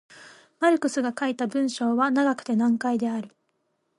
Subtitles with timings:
[0.59, 3.35] マルクスが書いた文章は長くて難解である。